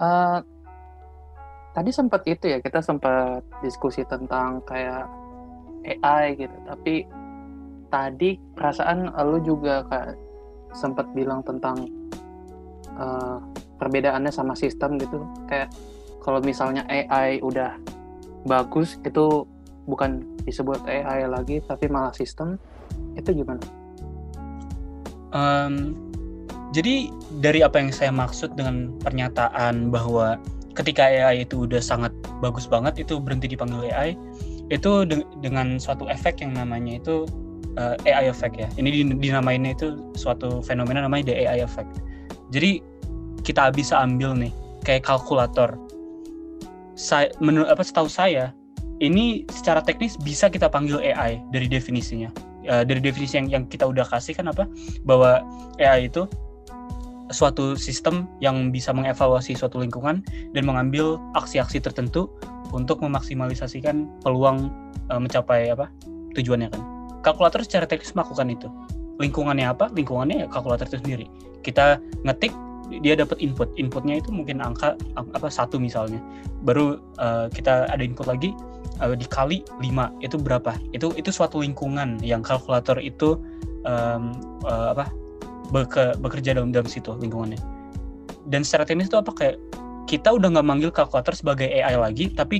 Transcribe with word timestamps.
Uh, 0.00 0.40
tadi 1.76 1.92
sempat 1.92 2.24
itu 2.24 2.50
ya 2.50 2.58
kita 2.58 2.80
sempat 2.80 3.44
diskusi 3.60 4.02
tentang 4.08 4.64
kayak 4.64 5.06
AI 5.86 6.40
gitu 6.40 6.56
tapi 6.66 7.04
tadi 7.92 8.40
perasaan 8.56 9.12
lu 9.28 9.38
juga 9.44 9.84
kayak 9.86 10.16
sempat 10.72 11.04
bilang 11.12 11.44
tentang 11.44 11.84
uh, 12.96 13.38
perbedaannya 13.76 14.32
sama 14.32 14.56
sistem 14.56 14.98
gitu 14.98 15.20
kayak 15.46 15.70
kalau 16.20 16.38
misalnya 16.42 16.84
AI 16.88 17.40
udah 17.40 17.76
bagus 18.44 18.96
itu 19.04 19.44
bukan 19.88 20.22
disebut 20.44 20.80
AI 20.86 21.26
lagi 21.26 21.60
tapi 21.64 21.88
malah 21.88 22.12
sistem 22.14 22.60
itu 23.16 23.42
gimana? 23.42 23.62
Um, 25.30 26.09
jadi 26.70 27.10
dari 27.42 27.66
apa 27.66 27.82
yang 27.82 27.90
saya 27.90 28.14
maksud 28.14 28.54
dengan 28.54 28.94
pernyataan 29.02 29.90
bahwa 29.90 30.38
ketika 30.78 31.02
AI 31.02 31.42
itu 31.42 31.66
udah 31.66 31.82
sangat 31.82 32.14
bagus 32.38 32.70
banget 32.70 33.02
itu 33.02 33.18
berhenti 33.18 33.50
dipanggil 33.50 33.90
AI 33.90 34.14
itu 34.70 35.02
de 35.02 35.26
dengan 35.42 35.82
suatu 35.82 36.06
efek 36.06 36.38
yang 36.46 36.54
namanya 36.54 37.02
itu 37.02 37.26
uh, 37.74 37.98
eh, 38.06 38.14
AI 38.14 38.30
effect 38.30 38.54
ya. 38.54 38.70
Ini 38.78 39.18
dinamainnya 39.18 39.74
itu 39.74 39.98
suatu 40.14 40.62
fenomena 40.62 41.02
namanya 41.02 41.34
the 41.34 41.36
AI 41.46 41.66
effect. 41.66 41.90
Jadi 42.54 42.78
kita 43.42 43.74
bisa 43.74 43.98
ambil 43.98 44.38
nih 44.38 44.54
kayak 44.86 45.02
kalkulator. 45.02 45.74
Saya 46.94 47.34
menurut 47.42 47.66
apa 47.66 47.82
setahu 47.82 48.06
saya 48.06 48.54
ini 49.02 49.42
secara 49.50 49.82
teknis 49.82 50.14
bisa 50.22 50.46
kita 50.46 50.70
panggil 50.70 51.02
AI 51.02 51.42
dari 51.50 51.66
definisinya. 51.66 52.30
Uh, 52.70 52.86
dari 52.86 53.02
definisi 53.02 53.40
yang 53.40 53.48
yang 53.50 53.64
kita 53.66 53.88
udah 53.88 54.06
kasih 54.06 54.38
kan 54.38 54.46
apa 54.46 54.70
bahwa 55.02 55.42
AI 55.82 56.06
itu 56.06 56.30
suatu 57.30 57.78
sistem 57.78 58.26
yang 58.42 58.74
bisa 58.74 58.90
mengevaluasi 58.90 59.54
suatu 59.54 59.78
lingkungan 59.78 60.22
dan 60.52 60.62
mengambil 60.66 61.18
aksi-aksi 61.38 61.78
tertentu 61.78 62.28
untuk 62.74 63.02
memaksimalisasikan 63.02 64.06
peluang 64.22 64.70
uh, 65.10 65.18
mencapai 65.18 65.70
apa 65.70 65.90
tujuannya 66.34 66.70
kan. 66.70 66.82
Kalkulator 67.22 67.62
secara 67.66 67.84
teknis 67.86 68.14
melakukan 68.14 68.48
itu. 68.50 68.68
Lingkungannya 69.20 69.66
apa? 69.68 69.92
Lingkungannya 69.92 70.44
ya 70.44 70.46
kalkulator 70.48 70.88
itu 70.88 70.98
sendiri. 71.02 71.26
Kita 71.60 72.00
ngetik 72.24 72.54
dia 73.04 73.14
dapat 73.14 73.38
input. 73.38 73.70
Inputnya 73.78 74.18
itu 74.18 74.34
mungkin 74.34 74.58
angka 74.58 74.98
apa 75.14 75.48
satu 75.52 75.78
misalnya. 75.78 76.18
Baru 76.66 76.98
uh, 77.20 77.46
kita 77.52 77.86
ada 77.86 78.02
input 78.02 78.26
lagi 78.26 78.50
uh, 78.98 79.14
dikali 79.14 79.62
5 79.78 80.24
itu 80.24 80.36
berapa? 80.40 80.74
Itu 80.96 81.12
itu 81.14 81.30
suatu 81.30 81.60
lingkungan 81.60 82.18
yang 82.24 82.40
kalkulator 82.40 82.98
itu 82.98 83.38
um, 83.84 84.32
uh, 84.64 84.96
apa 84.96 85.12
beke, 85.70 86.18
bekerja 86.18 86.58
dalam 86.58 86.74
dalam 86.74 86.86
situ 86.86 87.14
lingkungannya. 87.18 87.58
Dan 88.50 88.66
secara 88.66 88.86
teknis 88.86 89.08
itu 89.08 89.18
apa 89.18 89.30
kayak 89.34 89.56
kita 90.10 90.34
udah 90.34 90.50
nggak 90.58 90.66
manggil 90.66 90.90
kalkulator 90.90 91.34
sebagai 91.38 91.70
AI 91.70 91.94
lagi 91.94 92.34
tapi 92.34 92.58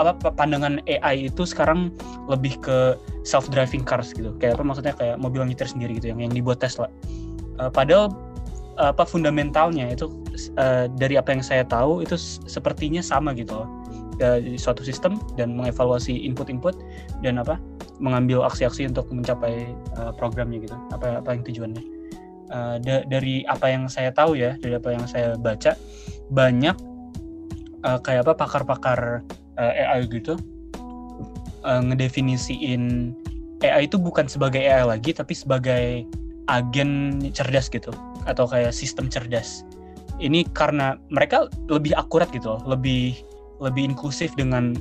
apa 0.00 0.32
pandangan 0.32 0.80
AI 0.88 1.28
itu 1.28 1.44
sekarang 1.44 1.92
lebih 2.30 2.56
ke 2.62 2.96
self 3.26 3.50
driving 3.50 3.84
cars 3.84 4.14
gitu. 4.14 4.32
Kayak 4.40 4.58
apa 4.58 4.64
maksudnya 4.64 4.94
kayak 4.96 5.20
mobil 5.20 5.44
nyetir 5.44 5.68
sendiri 5.68 5.98
gitu 5.98 6.14
yang 6.14 6.22
yang 6.22 6.32
dibuat 6.32 6.62
Tesla. 6.62 6.88
Uh, 7.60 7.68
padahal 7.68 8.14
apa 8.80 9.04
fundamentalnya 9.04 9.92
itu 9.92 10.08
uh, 10.56 10.88
dari 10.96 11.20
apa 11.20 11.36
yang 11.36 11.44
saya 11.44 11.60
tahu 11.68 12.00
itu 12.00 12.16
sepertinya 12.48 13.04
sama 13.04 13.36
gitu 13.36 13.52
loh. 13.52 13.68
Uh, 14.22 14.56
suatu 14.56 14.80
sistem 14.86 15.18
dan 15.36 15.52
mengevaluasi 15.58 16.14
input-input 16.24 16.78
dan 17.20 17.36
apa 17.42 17.60
mengambil 18.00 18.46
aksi-aksi 18.48 18.88
untuk 18.88 19.12
mencapai 19.12 19.68
uh, 20.00 20.10
programnya 20.16 20.62
gitu. 20.64 20.76
Apa 20.94 21.20
apa 21.20 21.36
yang 21.36 21.44
tujuannya 21.44 22.01
uh, 22.50 22.76
da 22.82 23.06
dari 23.06 23.46
apa 23.46 23.70
yang 23.70 23.86
saya 23.86 24.10
tahu 24.10 24.34
ya 24.34 24.58
dari 24.58 24.74
apa 24.74 24.88
yang 24.90 25.04
saya 25.06 25.38
baca 25.38 25.78
banyak 26.32 26.74
uh, 27.86 27.98
kayak 28.02 28.26
apa 28.26 28.34
pakar-pakar 28.34 29.22
uh, 29.58 29.72
eh, 29.72 29.86
AI 29.86 30.08
gitu 30.08 30.34
uh, 31.62 31.80
ngedefinisiin 31.82 33.14
AI 33.62 33.86
itu 33.86 34.00
bukan 34.00 34.26
sebagai 34.26 34.58
AI 34.58 34.82
lagi 34.82 35.14
tapi 35.14 35.36
sebagai 35.36 36.06
agen 36.50 37.22
cerdas 37.30 37.70
gitu 37.70 37.94
atau 38.26 38.46
kayak 38.50 38.74
sistem 38.74 39.06
cerdas. 39.06 39.62
Ini 40.18 40.46
karena 40.54 40.98
mereka 41.10 41.50
lebih 41.70 41.94
akurat 41.94 42.30
gitu 42.34 42.58
lebih 42.66 43.18
lebih 43.62 43.94
inklusif 43.94 44.34
dengan 44.34 44.74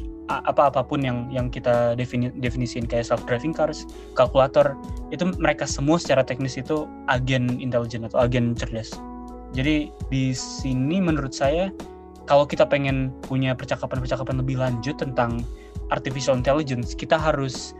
apa 0.48 0.72
apa 0.72 0.82
pun 0.88 1.04
yang 1.04 1.28
yang 1.28 1.52
kita 1.52 2.00
defini, 2.00 2.32
definisiin 2.40 2.88
kayak 2.88 3.04
self 3.04 3.28
driving 3.28 3.52
cars, 3.52 3.84
kalkulator 4.16 4.78
itu 5.12 5.28
mereka 5.36 5.68
semua 5.68 6.00
secara 6.00 6.24
teknis 6.24 6.56
itu 6.56 6.88
agen 7.12 7.60
intelijen 7.60 8.08
atau 8.08 8.24
agen 8.24 8.56
cerdas. 8.56 8.96
Jadi 9.52 9.92
di 10.08 10.32
sini 10.32 11.04
menurut 11.04 11.36
saya 11.36 11.68
kalau 12.24 12.48
kita 12.48 12.64
pengen 12.64 13.12
punya 13.28 13.52
percakapan-percakapan 13.52 14.40
lebih 14.40 14.56
lanjut 14.56 14.96
tentang 14.96 15.44
artificial 15.92 16.40
intelligence, 16.40 16.96
kita 16.96 17.20
harus 17.20 17.76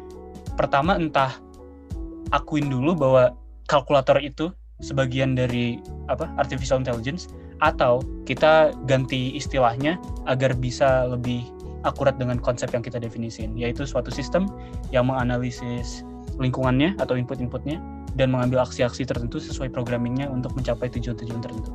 pertama 0.60 1.00
entah 1.00 1.32
akuin 2.36 2.68
dulu 2.68 2.92
bahwa 2.92 3.24
kalkulator 3.72 4.20
itu 4.20 4.52
sebagian 4.84 5.38
dari 5.38 5.80
apa 6.12 6.28
artificial 6.42 6.82
intelligence 6.82 7.32
atau 7.62 8.02
kita 8.26 8.74
ganti 8.90 9.38
istilahnya 9.38 10.02
agar 10.26 10.58
bisa 10.58 11.06
lebih 11.08 11.46
akurat 11.82 12.16
dengan 12.18 12.38
konsep 12.38 12.70
yang 12.72 12.86
kita 12.86 13.02
definisin, 13.02 13.58
yaitu 13.58 13.86
suatu 13.86 14.14
sistem 14.14 14.46
yang 14.94 15.10
menganalisis 15.10 16.06
lingkungannya 16.38 16.96
atau 17.02 17.18
input-inputnya 17.18 17.82
dan 18.16 18.32
mengambil 18.32 18.64
aksi-aksi 18.68 19.08
tertentu 19.08 19.40
sesuai 19.40 19.72
programmingnya 19.72 20.28
untuk 20.28 20.52
mencapai 20.54 20.92
tujuan-tujuan 20.92 21.42
tertentu. 21.42 21.72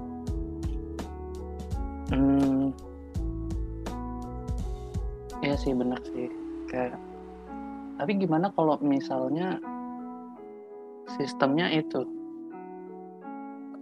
Hmm, 2.06 2.70
iya 5.42 5.56
sih 5.58 5.74
benar 5.74 5.98
sih. 6.06 6.30
Kayak, 6.70 6.98
tapi 7.98 8.12
gimana 8.20 8.52
kalau 8.54 8.78
misalnya 8.84 9.58
sistemnya 11.18 11.72
itu 11.72 12.04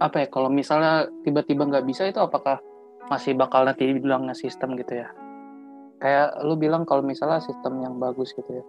apa 0.01 0.25
ya? 0.25 0.27
Kalau 0.31 0.49
misalnya 0.49 1.11
tiba-tiba 1.21 1.69
nggak 1.69 1.85
bisa 1.85 2.07
itu 2.09 2.17
apakah 2.17 2.57
masih 3.05 3.37
bakal 3.37 3.67
nanti 3.67 3.85
dibilangnya 3.85 4.33
sistem 4.33 4.73
gitu 4.79 5.05
ya? 5.05 5.09
Kayak 5.99 6.43
lu 6.43 6.59
bilang 6.59 6.83
kalau 6.83 7.01
misalnya 7.01 7.39
sistem 7.39 7.79
yang 7.81 7.95
bagus 7.97 8.35
gitu 8.35 8.49
ya 8.49 8.65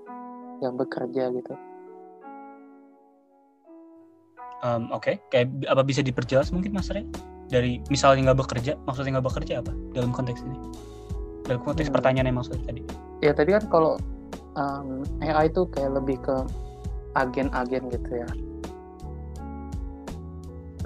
yang 0.64 0.74
bekerja 0.76 1.32
gitu. 1.32 1.54
Um, 4.64 4.88
oke. 4.88 5.04
Okay. 5.04 5.14
kayak 5.28 5.68
apa 5.68 5.82
bisa 5.84 6.00
diperjelas 6.00 6.48
mungkin 6.48 6.72
mas 6.72 6.88
Ray 6.88 7.04
dari 7.46 7.78
misalnya 7.92 8.32
nggak 8.32 8.40
bekerja 8.40 8.72
maksudnya 8.88 9.20
nggak 9.20 9.26
bekerja 9.28 9.54
apa 9.60 9.72
dalam 9.92 10.10
konteks 10.10 10.40
ini? 10.42 10.58
Dalam 11.44 11.60
konteks 11.62 11.88
hmm. 11.92 11.96
pertanyaan 11.96 12.26
yang 12.32 12.38
maksudnya 12.40 12.64
tadi. 12.64 12.82
Ya 13.20 13.32
tadi 13.36 13.50
kan 13.52 13.64
kalau 13.68 13.92
um, 14.56 15.04
AI 15.22 15.52
itu 15.52 15.68
kayak 15.70 15.92
lebih 15.94 16.16
ke 16.24 16.36
agen-agen 17.16 17.88
gitu 17.92 18.10
ya. 18.12 18.28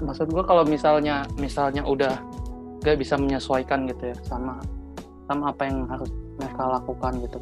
Maksud 0.01 0.33
gue 0.33 0.43
kalau 0.45 0.65
misalnya 0.65 1.29
misalnya 1.37 1.85
udah 1.85 2.17
gak 2.81 2.97
bisa 2.97 3.13
menyesuaikan 3.13 3.85
gitu 3.85 4.09
ya 4.09 4.17
sama 4.25 4.57
sama 5.29 5.53
apa 5.53 5.69
yang 5.69 5.85
harus 5.85 6.09
mereka 6.41 6.63
lakukan 6.65 7.21
gitu. 7.21 7.37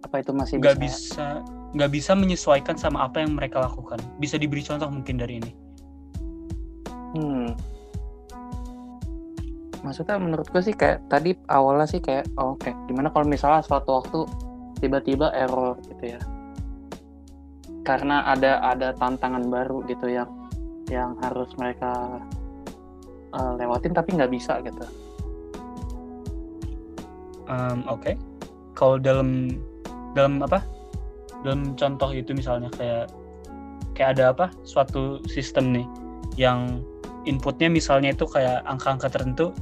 Apa 0.00 0.24
itu 0.24 0.32
masih 0.32 0.56
nggak 0.56 0.80
bisa? 0.80 1.44
nggak 1.76 1.92
bisa 1.92 2.16
menyesuaikan 2.16 2.80
sama 2.80 3.04
apa 3.04 3.20
yang 3.20 3.36
mereka 3.36 3.60
lakukan. 3.60 4.00
Bisa 4.16 4.40
diberi 4.40 4.64
contoh 4.64 4.88
mungkin 4.88 5.20
dari 5.20 5.44
ini. 5.44 5.52
Hmm. 7.12 7.52
Maksudnya 9.84 10.16
menurut 10.16 10.48
gue 10.48 10.62
sih 10.64 10.72
kayak 10.72 11.04
tadi 11.12 11.36
awalnya 11.52 11.84
sih 11.84 12.00
kayak 12.00 12.26
oh, 12.40 12.56
oke 12.56 12.64
okay. 12.64 12.72
gimana 12.88 13.12
kalau 13.12 13.28
misalnya 13.28 13.60
suatu 13.60 14.02
waktu 14.02 14.24
tiba-tiba 14.80 15.36
error 15.36 15.76
gitu 15.84 16.16
ya. 16.16 16.20
Karena 17.84 18.24
ada 18.24 18.64
ada 18.64 18.96
tantangan 18.96 19.46
baru 19.46 19.84
gitu 19.84 20.08
yang 20.08 20.26
yang 20.88 21.14
harus 21.20 21.50
mereka 21.60 22.24
uh, 23.36 23.52
lewatin 23.58 23.92
tapi 23.92 24.16
nggak 24.16 24.32
bisa 24.32 24.58
gitu 24.64 24.86
um, 27.46 27.86
oke. 27.88 28.02
Okay. 28.02 28.14
kalau 28.76 29.00
dalam 29.00 29.56
dalam 30.12 30.44
apa? 30.44 30.60
Dalam 31.42 31.78
contoh 31.78 32.12
itu 32.12 32.36
misalnya 32.36 32.68
kayak 32.76 33.08
kayak 33.96 34.18
ada 34.18 34.32
apa? 34.32 34.46
Suatu 34.62 35.24
sistem 35.30 35.72
nih 35.72 35.86
yang 36.36 36.84
inputnya 37.24 37.72
misalnya 37.72 38.12
itu 38.12 38.28
kayak 38.28 38.62
angka-angka 38.68 39.08
tertentu 39.08 39.56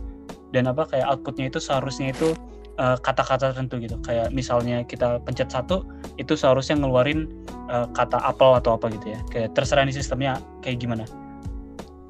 dan 0.51 0.67
apa? 0.67 0.91
Kayak 0.91 1.15
outputnya 1.15 1.47
itu 1.51 1.63
seharusnya 1.63 2.11
itu 2.11 2.35
eh, 2.79 2.97
kata-kata 2.99 3.55
tertentu 3.55 3.79
gitu. 3.79 3.97
Kayak 4.03 4.35
misalnya 4.35 4.83
kita 4.83 5.23
pencet 5.23 5.51
satu 5.55 5.87
itu 6.19 6.35
seharusnya 6.39 6.79
ngeluarin 6.79 7.27
uh, 7.67 7.91
kata 7.91 8.23
apel 8.23 8.55
atau 8.55 8.79
apa 8.79 8.87
gitu 8.95 9.15
ya. 9.15 9.21
Kayak 9.35 9.59
terserah 9.59 9.87
di 9.87 9.95
sistemnya 9.95 10.39
kayak 10.63 10.79
gimana. 10.79 11.05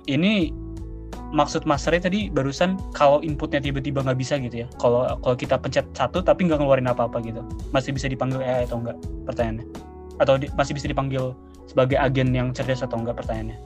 Ini 0.05 0.53
maksud 1.35 1.67
Mas 1.67 1.83
Ray 1.91 1.99
tadi 1.99 2.31
barusan 2.31 2.79
kalau 2.95 3.19
inputnya 3.19 3.59
tiba-tiba 3.59 4.07
nggak 4.07 4.19
bisa 4.23 4.39
gitu 4.39 4.65
ya. 4.65 4.67
Kalau 4.79 5.03
kalau 5.19 5.35
kita 5.35 5.59
pencet 5.59 5.83
satu 5.93 6.23
tapi 6.23 6.47
nggak 6.47 6.63
ngeluarin 6.63 6.87
apa-apa 6.87 7.19
gitu. 7.27 7.43
Masih 7.75 7.91
bisa 7.91 8.07
dipanggil 8.07 8.39
AI 8.39 8.71
atau 8.71 8.79
enggak 8.79 8.97
pertanyaannya. 9.27 9.67
Atau 10.23 10.39
di, 10.39 10.47
masih 10.55 10.79
bisa 10.79 10.87
dipanggil 10.87 11.35
sebagai 11.67 11.99
agen 11.99 12.31
yang 12.31 12.55
cerdas 12.55 12.87
atau 12.87 13.03
enggak 13.03 13.19
pertanyaannya. 13.19 13.59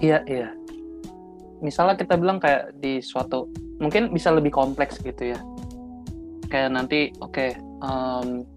Iya 0.00 0.24
iya. 0.24 0.48
Misalnya 1.60 2.00
kita 2.00 2.16
bilang 2.16 2.40
kayak 2.40 2.72
di 2.80 3.04
suatu 3.04 3.52
mungkin 3.78 4.08
bisa 4.08 4.32
lebih 4.32 4.56
kompleks 4.56 4.96
gitu 5.04 5.36
ya. 5.36 5.38
Kayak 6.48 6.72
nanti 6.72 7.12
oke 7.20 7.36
okay, 7.36 7.50
um, 7.84 8.48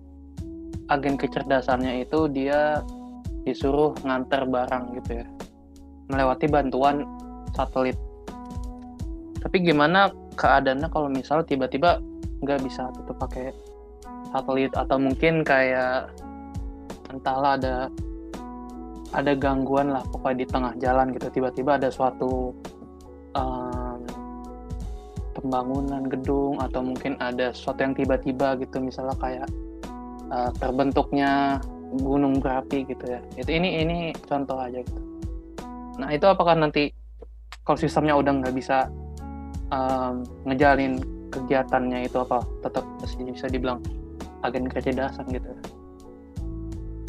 agen 0.88 1.20
kecerdasannya 1.20 2.08
itu 2.08 2.32
dia 2.32 2.80
disuruh 3.44 3.92
nganter 4.08 4.48
barang 4.48 4.96
gitu 5.04 5.20
ya. 5.20 5.28
Melewati 6.08 6.48
bantuan 6.48 7.04
satelit 7.52 8.00
tapi 9.42 9.58
gimana 9.66 10.14
keadaannya 10.38 10.88
kalau 10.94 11.10
misal 11.10 11.42
tiba-tiba 11.42 11.98
nggak 12.46 12.62
bisa 12.62 12.94
tutup 12.94 13.18
pakai 13.18 13.50
satelit? 14.30 14.72
Atau 14.78 15.02
mungkin 15.02 15.42
kayak 15.42 16.14
entahlah 17.10 17.58
ada 17.58 17.76
ada 19.12 19.34
gangguan 19.36 19.92
lah 19.92 20.06
pokoknya 20.14 20.38
di 20.38 20.46
tengah 20.46 20.74
jalan 20.78 21.10
gitu. 21.18 21.28
Tiba-tiba 21.42 21.82
ada 21.82 21.90
suatu 21.90 22.54
um, 23.34 24.00
pembangunan 25.34 26.06
gedung 26.06 26.62
atau 26.62 26.86
mungkin 26.86 27.18
ada 27.18 27.50
sesuatu 27.50 27.82
yang 27.82 27.98
tiba-tiba 27.98 28.62
gitu. 28.62 28.78
Misalnya 28.78 29.18
kayak 29.18 29.50
uh, 30.30 30.54
terbentuknya 30.62 31.58
gunung 31.98 32.38
berapi 32.38 32.86
gitu 32.86 33.10
ya. 33.10 33.20
Itu 33.36 33.50
ini 33.50 33.82
ini 33.82 33.98
contoh 34.30 34.62
aja 34.62 34.80
gitu. 34.86 35.02
Nah 35.98 36.14
itu 36.14 36.30
apakah 36.30 36.56
nanti 36.56 36.94
kalau 37.66 37.78
sistemnya 37.78 38.16
udah 38.16 38.32
nggak 38.38 38.56
bisa 38.56 38.88
um, 39.72 40.28
ngejalin 40.46 41.02
kegiatannya 41.32 42.06
itu 42.06 42.20
apa 42.22 42.44
tetap 42.62 42.84
masih 43.00 43.24
bisa 43.32 43.48
dibilang 43.48 43.80
agen 44.44 44.68
kecerdasan 44.68 45.26
gitu. 45.32 45.48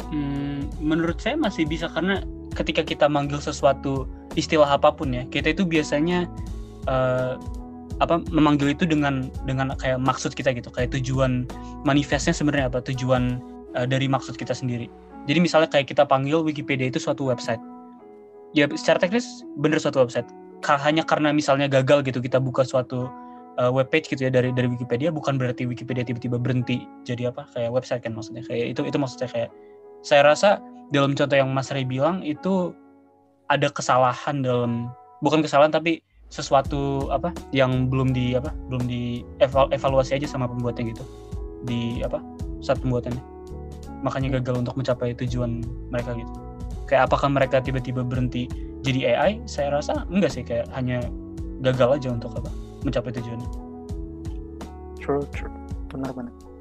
Hmm, 0.09 0.69
menurut 0.79 1.19
saya 1.19 1.35
masih 1.35 1.67
bisa 1.67 1.91
karena 1.91 2.23
ketika 2.53 2.85
kita 2.85 3.05
manggil 3.09 3.41
sesuatu 3.41 4.07
istilah 4.37 4.77
apa 4.77 4.93
pun 4.93 5.11
ya 5.11 5.25
kita 5.29 5.51
itu 5.51 5.65
biasanya 5.65 6.29
uh, 6.87 7.35
apa 8.01 8.21
memanggil 8.33 8.73
itu 8.73 8.85
dengan 8.89 9.29
dengan 9.45 9.73
kayak 9.77 10.01
maksud 10.01 10.33
kita 10.33 10.53
gitu 10.53 10.69
kayak 10.73 10.93
tujuan 10.93 11.45
manifestnya 11.85 12.33
sebenarnya 12.33 12.69
apa 12.69 12.79
tujuan 12.93 13.41
uh, 13.77 13.85
dari 13.85 14.05
maksud 14.05 14.37
kita 14.37 14.53
sendiri. 14.53 14.87
Jadi 15.23 15.39
misalnya 15.39 15.69
kayak 15.71 15.87
kita 15.87 16.03
panggil 16.03 16.43
Wikipedia 16.43 16.91
itu 16.91 16.99
suatu 16.99 17.25
website. 17.25 17.61
Ya 18.53 18.69
secara 18.69 19.01
teknis 19.01 19.41
bener 19.57 19.81
suatu 19.81 20.05
website 20.05 20.29
hanya 20.79 21.03
karena 21.03 21.35
misalnya 21.35 21.67
gagal 21.67 22.07
gitu 22.07 22.23
kita 22.23 22.39
buka 22.39 22.63
suatu 22.63 23.11
uh, 23.59 23.71
web 23.73 23.89
page 23.89 24.09
gitu 24.09 24.25
ya 24.25 24.31
dari 24.33 24.49
dari 24.55 24.69
Wikipedia 24.69 25.13
bukan 25.13 25.37
berarti 25.37 25.67
Wikipedia 25.67 26.05
tiba-tiba 26.05 26.39
berhenti 26.39 26.85
jadi 27.05 27.29
apa 27.29 27.45
kayak 27.53 27.71
website 27.73 28.01
kan 28.01 28.15
maksudnya. 28.15 28.41
Kayak 28.45 28.77
itu 28.77 28.81
itu 28.87 28.97
maksudnya 28.97 29.29
kayak 29.29 29.49
saya 30.03 30.21
rasa 30.25 30.59
dalam 30.91 31.13
contoh 31.17 31.37
yang 31.37 31.49
Mas 31.51 31.71
Ray 31.71 31.85
bilang 31.87 32.21
itu 32.25 32.73
ada 33.51 33.69
kesalahan 33.69 34.41
dalam 34.41 34.89
bukan 35.21 35.43
kesalahan 35.43 35.73
tapi 35.73 36.01
sesuatu 36.33 37.13
apa 37.13 37.29
yang 37.53 37.93
belum 37.93 38.09
di 38.09 38.33
apa 38.33 38.49
belum 38.71 38.89
di 38.89 39.21
eval, 39.37 39.69
evaluasi 39.69 40.17
aja 40.17 40.25
sama 40.25 40.49
pembuatnya 40.49 40.93
gitu. 40.95 41.03
Di 41.63 42.01
apa 42.01 42.19
saat 42.63 42.81
pembuatannya. 42.81 43.21
Makanya 44.03 44.41
gagal 44.41 44.67
untuk 44.67 44.75
mencapai 44.75 45.15
tujuan 45.15 45.63
mereka 45.93 46.17
gitu. 46.17 46.31
Kayak 46.89 47.07
apakah 47.07 47.31
mereka 47.31 47.63
tiba-tiba 47.63 48.03
berhenti 48.03 48.51
jadi 48.83 49.15
AI 49.15 49.31
saya 49.47 49.79
rasa 49.79 50.03
enggak 50.11 50.31
sih 50.35 50.43
kayak 50.43 50.67
hanya 50.75 50.99
gagal 51.63 51.97
aja 51.97 52.09
untuk 52.11 52.35
apa 52.35 52.51
mencapai 52.83 53.15
tujuannya. 53.15 53.49
True 54.99 55.23
true. 55.31 55.51
Benar 55.87 56.11
benar 56.11 56.52